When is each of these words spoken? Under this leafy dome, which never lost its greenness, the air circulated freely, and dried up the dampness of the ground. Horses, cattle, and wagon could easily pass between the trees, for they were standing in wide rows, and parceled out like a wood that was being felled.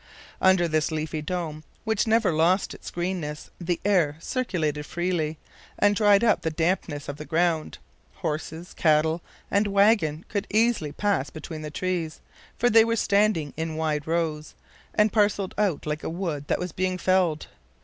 Under 0.41 0.67
this 0.67 0.89
leafy 0.91 1.21
dome, 1.21 1.63
which 1.83 2.07
never 2.07 2.33
lost 2.33 2.73
its 2.73 2.89
greenness, 2.89 3.51
the 3.59 3.79
air 3.85 4.17
circulated 4.19 4.83
freely, 4.87 5.37
and 5.77 5.95
dried 5.95 6.23
up 6.23 6.41
the 6.41 6.49
dampness 6.49 7.07
of 7.07 7.17
the 7.17 7.23
ground. 7.23 7.77
Horses, 8.15 8.73
cattle, 8.73 9.21
and 9.51 9.67
wagon 9.67 10.25
could 10.27 10.47
easily 10.49 10.91
pass 10.91 11.29
between 11.29 11.61
the 11.61 11.69
trees, 11.69 12.19
for 12.57 12.67
they 12.67 12.83
were 12.83 12.95
standing 12.95 13.53
in 13.55 13.75
wide 13.75 14.07
rows, 14.07 14.55
and 14.95 15.13
parceled 15.13 15.53
out 15.55 15.85
like 15.85 16.03
a 16.03 16.09
wood 16.09 16.47
that 16.47 16.57
was 16.57 16.71
being 16.71 16.97
felled. 16.97 17.45